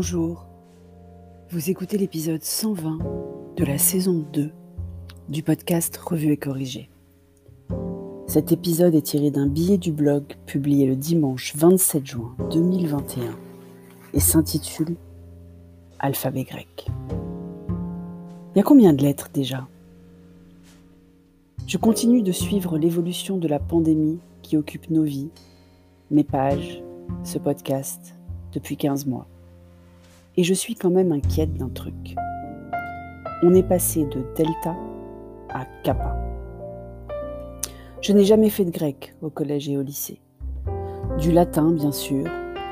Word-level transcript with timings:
Bonjour, 0.00 0.46
vous 1.50 1.70
écoutez 1.70 1.98
l'épisode 1.98 2.44
120 2.44 2.98
de 3.56 3.64
la 3.64 3.78
saison 3.78 4.24
2 4.32 4.52
du 5.28 5.42
podcast 5.42 5.96
Revue 5.96 6.30
et 6.30 6.36
Corrigé. 6.36 6.88
Cet 8.28 8.52
épisode 8.52 8.94
est 8.94 9.02
tiré 9.02 9.32
d'un 9.32 9.48
billet 9.48 9.76
du 9.76 9.90
blog 9.90 10.36
publié 10.46 10.86
le 10.86 10.94
dimanche 10.94 11.56
27 11.56 12.06
juin 12.06 12.36
2021 12.52 13.36
et 14.14 14.20
s'intitule 14.20 14.94
Alphabet 15.98 16.44
grec. 16.44 16.86
Il 18.54 18.58
y 18.58 18.60
a 18.60 18.62
combien 18.62 18.92
de 18.92 19.02
lettres 19.02 19.30
déjà? 19.34 19.66
Je 21.66 21.76
continue 21.76 22.22
de 22.22 22.30
suivre 22.30 22.78
l'évolution 22.78 23.36
de 23.36 23.48
la 23.48 23.58
pandémie 23.58 24.20
qui 24.42 24.56
occupe 24.56 24.90
nos 24.90 25.02
vies, 25.02 25.30
mes 26.12 26.22
pages, 26.22 26.84
ce 27.24 27.38
podcast 27.38 28.14
depuis 28.52 28.76
15 28.76 29.04
mois. 29.06 29.26
Et 30.38 30.44
je 30.44 30.54
suis 30.54 30.76
quand 30.76 30.90
même 30.90 31.10
inquiète 31.10 31.54
d'un 31.54 31.68
truc. 31.68 32.14
On 33.42 33.54
est 33.54 33.64
passé 33.64 34.04
de 34.04 34.24
delta 34.36 34.76
à 35.48 35.66
kappa. 35.82 36.16
Je 38.00 38.12
n'ai 38.12 38.24
jamais 38.24 38.48
fait 38.48 38.64
de 38.64 38.70
grec 38.70 39.16
au 39.20 39.30
collège 39.30 39.68
et 39.68 39.76
au 39.76 39.82
lycée. 39.82 40.20
Du 41.18 41.32
latin, 41.32 41.72
bien 41.72 41.90
sûr, 41.90 42.24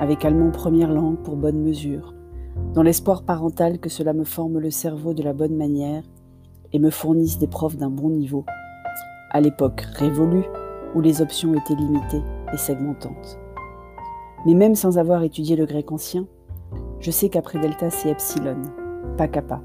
avec 0.00 0.24
allemand 0.24 0.50
première 0.50 0.92
langue 0.92 1.18
pour 1.18 1.36
bonne 1.36 1.62
mesure, 1.62 2.14
dans 2.74 2.82
l'espoir 2.82 3.22
parental 3.22 3.78
que 3.78 3.88
cela 3.88 4.12
me 4.12 4.24
forme 4.24 4.58
le 4.58 4.72
cerveau 4.72 5.14
de 5.14 5.22
la 5.22 5.32
bonne 5.32 5.54
manière 5.54 6.02
et 6.72 6.80
me 6.80 6.90
fournisse 6.90 7.38
des 7.38 7.46
profs 7.46 7.76
d'un 7.76 7.90
bon 7.90 8.10
niveau, 8.10 8.44
à 9.30 9.40
l'époque 9.40 9.82
révolue 9.94 10.46
où 10.96 11.00
les 11.00 11.22
options 11.22 11.54
étaient 11.54 11.76
limitées 11.76 12.24
et 12.52 12.56
segmentantes. 12.56 13.38
Mais 14.46 14.54
même 14.54 14.74
sans 14.74 14.98
avoir 14.98 15.22
étudié 15.22 15.54
le 15.54 15.66
grec 15.66 15.92
ancien, 15.92 16.26
je 17.02 17.10
sais 17.10 17.28
qu'après 17.28 17.58
delta 17.58 17.90
c'est 17.90 18.10
epsilon, 18.10 18.62
pas 19.18 19.26
kappa. 19.26 19.60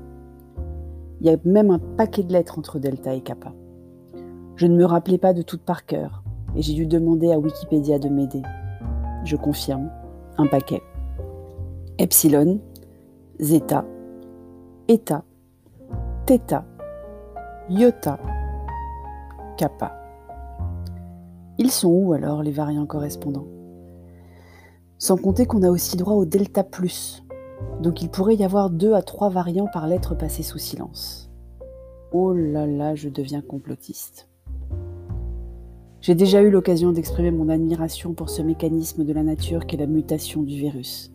Il 1.22 1.28
y 1.28 1.30
a 1.30 1.38
même 1.46 1.70
un 1.70 1.80
paquet 1.80 2.24
de 2.24 2.34
lettres 2.34 2.58
entre 2.58 2.80
delta 2.80 3.14
et 3.14 3.22
kappa. 3.22 3.54
Je 4.56 4.66
ne 4.66 4.76
me 4.76 4.86
rappelais 4.86 5.20
pas 5.20 5.34
de 5.34 5.44
toutes 5.44 5.62
par 5.62 5.86
cœur 5.86 6.24
et 6.56 6.64
j'ai 6.64 6.74
dû 6.74 6.88
demander 6.88 7.32
à 7.32 7.38
Wikipédia 7.38 8.00
de 8.00 8.10
m'aider. 8.10 8.42
Je 9.24 9.36
confirme, 9.36 9.92
un 10.38 10.48
paquet. 10.48 10.82
Epsilon, 12.00 12.60
zeta, 13.40 13.86
eta, 14.88 15.24
theta, 16.26 16.66
iota, 17.70 18.20
kappa. 19.58 19.94
Ils 21.60 21.72
sont 21.72 21.90
où 21.90 22.14
alors 22.14 22.42
les 22.42 22.52
variants 22.52 22.88
correspondants? 22.88 23.48
Sans 24.98 25.18
compter 25.18 25.46
qu'on 25.46 25.62
a 25.62 25.70
aussi 25.70 25.98
droit 25.98 26.14
au 26.14 26.26
delta 26.26 26.64
plus, 26.64 27.24
donc 27.82 28.02
il 28.02 28.10
pourrait 28.10 28.36
y 28.36 28.44
avoir 28.44 28.70
deux 28.70 28.94
à 28.94 29.02
trois 29.02 29.30
variants 29.30 29.70
par 29.72 29.88
lettre 29.88 30.16
passée 30.16 30.44
sous 30.44 30.58
silence. 30.58 31.30
Oh 32.12 32.34
là 32.34 32.66
là, 32.66 32.96
je 32.96 33.10
deviens 33.10 33.42
complotiste. 33.42 34.28
J'ai 36.02 36.16
déjà 36.16 36.42
eu 36.42 36.50
l'occasion 36.50 36.92
d'exprimer 36.92 37.32
mon 37.32 37.50
admiration 37.50 38.14
pour 38.14 38.30
ce 38.30 38.42
mécanisme 38.42 39.04
de 39.04 39.14
la 39.14 39.24
nature 39.24 39.66
qu'est 39.66 39.78
la 39.78 39.88
mutation 39.88 40.42
du 40.42 40.56
virus. 40.56 41.12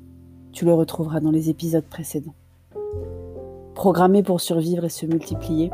Tu 0.53 0.65
le 0.65 0.75
retrouveras 0.75 1.21
dans 1.21 1.31
les 1.31 1.49
épisodes 1.49 1.85
précédents. 1.85 2.35
Programmé 3.75 4.23
pour 4.23 4.41
survivre 4.41 4.85
et 4.85 4.91
se 4.91 5.07
multiplier, 5.07 5.71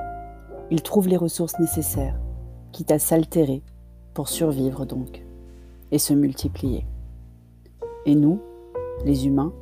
il 0.70 0.82
trouve 0.82 1.08
les 1.08 1.16
ressources 1.16 1.58
nécessaires, 1.58 2.20
quitte 2.70 2.92
à 2.92 2.98
s'altérer, 2.98 3.62
pour 4.14 4.28
survivre 4.28 4.84
donc, 4.84 5.24
et 5.90 5.98
se 5.98 6.14
multiplier. 6.14 6.86
Et 8.06 8.14
nous, 8.14 8.40
les 9.04 9.26
humains, 9.26 9.52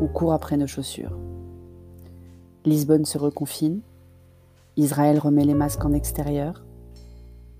on 0.00 0.06
court 0.06 0.32
après 0.32 0.56
nos 0.56 0.66
chaussures. 0.66 1.16
Lisbonne 2.64 3.04
se 3.04 3.18
reconfine, 3.18 3.80
Israël 4.76 5.18
remet 5.18 5.44
les 5.44 5.54
masques 5.54 5.84
en 5.84 5.92
extérieur, 5.92 6.64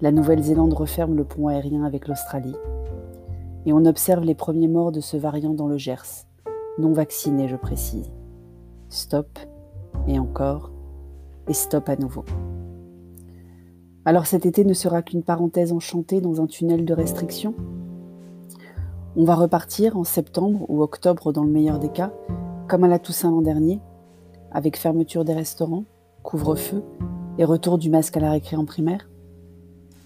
la 0.00 0.12
Nouvelle-Zélande 0.12 0.72
referme 0.72 1.16
le 1.16 1.24
pont 1.24 1.48
aérien 1.48 1.84
avec 1.84 2.08
l'Australie, 2.08 2.56
et 3.66 3.72
on 3.72 3.84
observe 3.84 4.24
les 4.24 4.34
premiers 4.34 4.68
morts 4.68 4.92
de 4.92 5.00
ce 5.00 5.16
variant 5.16 5.54
dans 5.54 5.68
le 5.68 5.78
Gers, 5.78 6.26
non 6.78 6.92
vacciné 6.92 7.48
je 7.48 7.56
précise. 7.56 8.10
Stop, 8.88 9.38
et 10.06 10.18
encore, 10.18 10.72
et 11.48 11.54
stop 11.54 11.88
à 11.88 11.96
nouveau. 11.96 12.24
Alors 14.04 14.26
cet 14.26 14.46
été 14.46 14.64
ne 14.64 14.72
sera 14.72 15.02
qu'une 15.02 15.22
parenthèse 15.22 15.72
enchantée 15.72 16.20
dans 16.20 16.40
un 16.40 16.46
tunnel 16.46 16.84
de 16.84 16.94
restrictions? 16.94 17.54
On 19.16 19.24
va 19.24 19.34
repartir 19.34 19.96
en 19.96 20.04
septembre 20.04 20.64
ou 20.68 20.82
octobre 20.82 21.32
dans 21.32 21.42
le 21.42 21.50
meilleur 21.50 21.78
des 21.78 21.88
cas, 21.88 22.12
comme 22.68 22.84
à 22.84 22.88
la 22.88 22.98
Toussaint 22.98 23.30
l'an 23.30 23.42
dernier, 23.42 23.80
avec 24.52 24.76
fermeture 24.76 25.24
des 25.24 25.34
restaurants, 25.34 25.84
couvre-feu 26.22 26.84
et 27.38 27.44
retour 27.44 27.78
du 27.78 27.90
masque 27.90 28.16
à 28.16 28.20
la 28.20 28.30
récré 28.30 28.56
en 28.56 28.64
primaire 28.64 29.10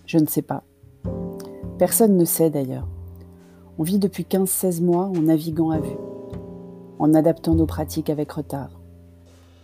Je 0.07 0.19
ne 0.19 0.27
sais 0.27 0.43
pas. 0.43 0.63
Personne 1.79 2.17
ne 2.17 2.25
sait 2.25 2.51
d'ailleurs. 2.51 2.89
On 3.79 3.83
vit 3.83 3.99
depuis 3.99 4.23
15-16 4.23 4.83
mois 4.83 5.07
en 5.07 5.21
naviguant 5.21 5.71
à 5.71 5.81
vue, 5.81 5.99
en 6.99 7.13
adaptant 7.13 7.55
nos 7.55 7.67
pratiques 7.67 8.09
avec 8.09 8.33
retard, 8.33 8.81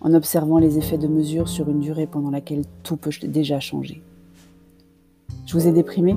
en 0.00 0.12
observant 0.12 0.58
les 0.58 0.76
effets 0.76 0.98
de 0.98 1.08
mesure 1.08 1.48
sur 1.48 1.70
une 1.70 1.80
durée 1.80 2.06
pendant 2.06 2.30
laquelle 2.30 2.64
tout 2.82 2.96
peut 2.96 3.10
déjà 3.22 3.60
changer. 3.60 4.02
Je 5.46 5.54
vous 5.54 5.66
ai 5.66 5.72
déprimé? 5.72 6.16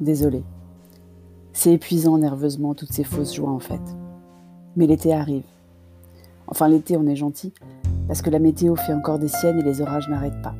Désolé. 0.00 0.44
C'est 1.62 1.74
épuisant 1.74 2.16
nerveusement 2.16 2.72
toutes 2.72 2.94
ces 2.94 3.04
fausses 3.04 3.34
joies 3.34 3.50
en 3.50 3.58
fait. 3.58 3.82
Mais 4.76 4.86
l'été 4.86 5.12
arrive. 5.12 5.44
Enfin 6.46 6.68
l'été 6.68 6.96
on 6.96 7.06
est 7.06 7.16
gentil, 7.16 7.52
parce 8.08 8.22
que 8.22 8.30
la 8.30 8.38
météo 8.38 8.76
fait 8.76 8.94
encore 8.94 9.18
des 9.18 9.28
siennes 9.28 9.58
et 9.58 9.62
les 9.62 9.82
orages 9.82 10.08
n'arrêtent 10.08 10.40
pas. 10.40 10.54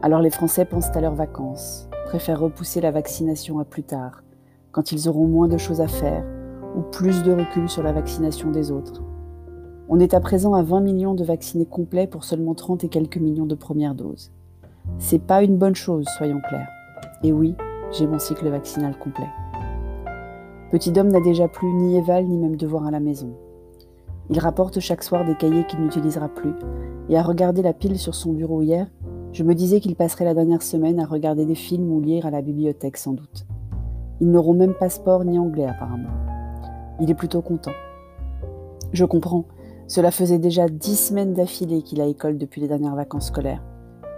Alors 0.00 0.20
les 0.20 0.30
Français 0.30 0.66
pensent 0.66 0.94
à 0.94 1.00
leurs 1.00 1.16
vacances, 1.16 1.88
préfèrent 2.04 2.38
repousser 2.38 2.80
la 2.80 2.92
vaccination 2.92 3.58
à 3.58 3.64
plus 3.64 3.82
tard, 3.82 4.22
quand 4.70 4.92
ils 4.92 5.08
auront 5.08 5.26
moins 5.26 5.48
de 5.48 5.58
choses 5.58 5.80
à 5.80 5.88
faire 5.88 6.24
ou 6.76 6.82
plus 6.82 7.24
de 7.24 7.32
recul 7.32 7.68
sur 7.68 7.82
la 7.82 7.90
vaccination 7.90 8.52
des 8.52 8.70
autres. 8.70 9.02
On 9.88 9.98
est 9.98 10.14
à 10.14 10.20
présent 10.20 10.54
à 10.54 10.62
20 10.62 10.80
millions 10.80 11.14
de 11.14 11.24
vaccinés 11.24 11.66
complets 11.66 12.06
pour 12.06 12.22
seulement 12.22 12.54
30 12.54 12.84
et 12.84 12.88
quelques 12.88 13.18
millions 13.18 13.46
de 13.46 13.56
premières 13.56 13.96
doses. 13.96 14.30
C'est 15.00 15.18
pas 15.18 15.42
une 15.42 15.58
bonne 15.58 15.74
chose, 15.74 16.06
soyons 16.18 16.40
clairs. 16.48 16.70
Et 17.24 17.32
oui, 17.32 17.56
j'ai 17.90 18.06
mon 18.06 18.20
cycle 18.20 18.48
vaccinal 18.48 18.96
complet. 18.96 19.26
Petit 20.72 20.90
Dom 20.90 21.08
n'a 21.08 21.20
déjà 21.20 21.48
plus 21.48 21.70
ni 21.70 21.98
éval 21.98 22.24
ni 22.24 22.38
même 22.38 22.56
devoir 22.56 22.86
à 22.86 22.90
la 22.90 22.98
maison. 22.98 23.34
Il 24.30 24.38
rapporte 24.38 24.80
chaque 24.80 25.02
soir 25.02 25.22
des 25.22 25.34
cahiers 25.34 25.66
qu'il 25.66 25.80
n'utilisera 25.80 26.30
plus, 26.30 26.54
et 27.10 27.18
à 27.18 27.22
regarder 27.22 27.60
la 27.60 27.74
pile 27.74 27.98
sur 27.98 28.14
son 28.14 28.32
bureau 28.32 28.62
hier, 28.62 28.86
je 29.34 29.44
me 29.44 29.54
disais 29.54 29.80
qu'il 29.80 29.96
passerait 29.96 30.24
la 30.24 30.32
dernière 30.32 30.62
semaine 30.62 30.98
à 30.98 31.04
regarder 31.04 31.44
des 31.44 31.54
films 31.54 31.92
ou 31.92 32.00
lire 32.00 32.24
à 32.24 32.30
la 32.30 32.40
bibliothèque 32.40 32.96
sans 32.96 33.12
doute. 33.12 33.44
Ils 34.22 34.30
n'auront 34.30 34.54
même 34.54 34.72
pas 34.72 34.88
sport 34.88 35.26
ni 35.26 35.38
anglais 35.38 35.66
apparemment. 35.66 36.08
Il 37.00 37.10
est 37.10 37.14
plutôt 37.14 37.42
content. 37.42 37.72
Je 38.94 39.04
comprends, 39.04 39.44
cela 39.88 40.10
faisait 40.10 40.38
déjà 40.38 40.70
dix 40.70 40.96
semaines 40.96 41.34
d'affilée 41.34 41.82
qu'il 41.82 42.00
a 42.00 42.06
école 42.06 42.38
depuis 42.38 42.62
les 42.62 42.68
dernières 42.68 42.96
vacances 42.96 43.26
scolaires. 43.26 43.62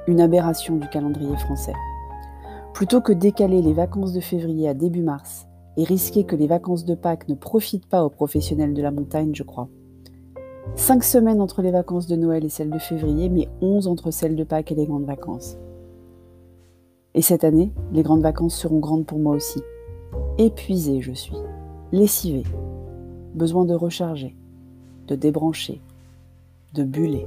Une 0.07 0.21
aberration 0.21 0.77
du 0.77 0.89
calendrier 0.89 1.37
français. 1.37 1.75
Plutôt 2.75 3.01
que 3.01 3.13
décaler 3.13 3.61
les 3.61 3.73
vacances 3.73 4.13
de 4.13 4.21
février 4.21 4.69
à 4.69 4.75
début 4.75 5.03
mars, 5.03 5.49
et 5.77 5.85
risquer 5.85 6.25
que 6.25 6.37
les 6.37 6.47
vacances 6.47 6.85
de 6.85 6.95
Pâques 6.95 7.29
ne 7.29 7.35
profitent 7.35 7.89
pas 7.89 8.05
aux 8.05 8.11
professionnels 8.11 8.75
de 8.75 8.83
la 8.83 8.91
montagne, 8.91 9.35
je 9.35 9.43
crois. 9.43 9.69
Cinq 10.77 11.05
semaines 11.05 11.41
entre 11.41 11.63
les 11.63 11.71
vacances 11.71 12.07
de 12.07 12.17
Noël 12.17 12.45
et 12.45 12.49
celles 12.49 12.71
de 12.71 12.79
février, 12.79 13.29
mais 13.29 13.49
onze 13.61 13.87
entre 13.87 14.11
celles 14.11 14.37
de 14.37 14.45
Pâques 14.45 14.73
et 14.73 14.75
les 14.75 14.87
grandes 14.87 15.05
vacances. 15.05 15.57
Et 17.15 17.23
cette 17.23 17.45
année, 17.45 17.73
les 17.93 18.03
grandes 18.03 18.23
vacances 18.23 18.57
seront 18.57 18.81
grandes 18.81 19.07
pour 19.07 19.19
moi 19.19 19.37
aussi. 19.37 19.63
Épuisée 20.37 21.01
je 21.01 21.13
suis, 21.13 21.37
lessivée, 21.93 22.45
besoin 23.35 23.65
de 23.65 23.75
recharger, 23.75 24.37
de 25.07 25.15
débrancher, 25.15 25.81
de 26.73 26.83
buller, 26.83 27.27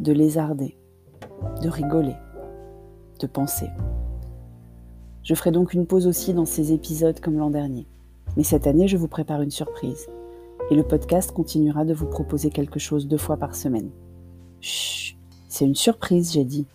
de 0.00 0.12
lézarder, 0.12 0.78
de 1.62 1.68
rigoler, 1.68 2.16
de 3.20 3.26
penser. 3.26 3.68
Je 5.24 5.34
ferai 5.34 5.50
donc 5.50 5.72
une 5.72 5.86
pause 5.86 6.06
aussi 6.06 6.34
dans 6.34 6.44
ces 6.44 6.72
épisodes 6.74 7.18
comme 7.18 7.38
l'an 7.38 7.48
dernier. 7.48 7.86
Mais 8.36 8.42
cette 8.42 8.66
année, 8.66 8.88
je 8.88 8.98
vous 8.98 9.08
prépare 9.08 9.40
une 9.40 9.50
surprise. 9.50 10.06
Et 10.70 10.74
le 10.74 10.82
podcast 10.82 11.32
continuera 11.32 11.86
de 11.86 11.94
vous 11.94 12.06
proposer 12.06 12.50
quelque 12.50 12.78
chose 12.78 13.08
deux 13.08 13.16
fois 13.16 13.38
par 13.38 13.54
semaine. 13.54 13.88
Chut, 14.60 15.16
c'est 15.48 15.64
une 15.64 15.74
surprise, 15.74 16.32
j'ai 16.32 16.44
dit. 16.44 16.66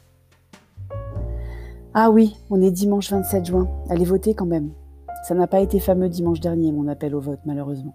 Ah 1.94 2.10
oui, 2.10 2.36
on 2.50 2.60
est 2.60 2.72
dimanche 2.72 3.12
27 3.12 3.46
juin. 3.46 3.70
Allez 3.88 4.06
voter 4.06 4.34
quand 4.34 4.48
même. 4.48 4.72
Ça 5.28 5.36
n'a 5.36 5.48
pas 5.48 5.60
été 5.60 5.80
fameux 5.80 6.10
dimanche 6.10 6.40
dernier, 6.40 6.72
mon 6.72 6.88
appel 6.88 7.14
au 7.14 7.20
vote, 7.20 7.42
malheureusement. 7.46 7.94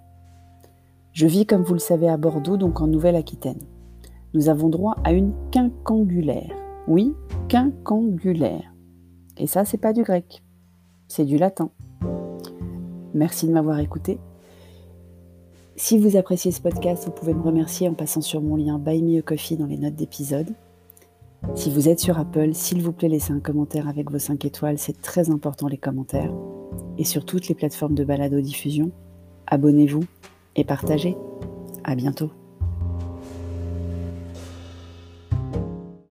Je 1.13 1.27
vis, 1.27 1.47
comme 1.47 1.63
vous 1.63 1.75
le 1.75 1.81
savez, 1.81 2.09
à 2.09 2.17
Bordeaux, 2.17 2.57
donc 2.57 2.81
en 2.81 2.87
Nouvelle-Aquitaine. 2.87 3.63
Nous 4.35 4.49
avons 4.49 4.69
droit 4.69 4.97
à 5.03 5.13
une 5.13 5.33
quincangulaire. 5.51 6.55
Oui, 6.87 7.13
quincangulaire. 7.49 8.73
Et 9.37 9.49
ça, 9.49 9.65
c'est 9.65 9.79
pas 9.79 9.93
du 9.93 10.05
grec 10.05 10.44
c'est 11.15 11.25
du 11.25 11.39
latin. 11.39 11.71
Merci 13.15 13.47
de 13.47 13.53
m'avoir 13.53 13.79
écouté. 13.79 14.19
Si 15.77 15.99
vous 15.99 16.17
appréciez 16.17 16.51
ce 16.51 16.61
podcast, 16.61 17.05
vous 17.05 17.13
pouvez 17.13 17.35
me 17.35 17.43
remercier 17.43 17.89
en 17.89 17.95
passant 17.95 18.21
sur 18.21 18.41
mon 18.41 18.57
lien 18.57 18.79
Buy 18.79 19.03
Me 19.03 19.21
a 19.21 19.23
Coffee 19.23 19.57
dans 19.57 19.67
les 19.67 19.79
notes 19.79 19.95
d'épisode. 19.95 20.51
Si 21.55 21.71
vous 21.71 21.89
êtes 21.89 22.01
sur 22.01 22.19
Apple, 22.19 22.55
s'il 22.55 22.83
vous 22.83 22.93
plaît, 22.93 23.09
laissez 23.09 23.33
un 23.33 23.41
commentaire 23.41 23.89
avec 23.89 24.11
vos 24.11 24.19
5 24.19 24.45
étoiles, 24.45 24.79
c'est 24.79 25.01
très 25.01 25.31
important 25.31 25.69
les 25.69 25.77
commentaires. 25.77 26.33
Et 26.99 27.05
sur 27.05 27.25
toutes 27.25 27.49
les 27.49 27.55
plateformes 27.55 27.95
de 27.95 28.05
balado-diffusion, 28.05 28.91
abonnez-vous 29.47 30.05
et 30.57 30.65
partagez. 30.65 31.17
À 31.85 31.95
bientôt. 31.95 32.31